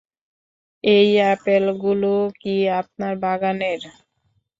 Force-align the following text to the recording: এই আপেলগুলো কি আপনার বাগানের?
এই 0.83 1.09
আপেলগুলো 1.31 2.11
কি 2.35 2.49
আপনার 2.81 3.13
বাগানের? 3.23 3.81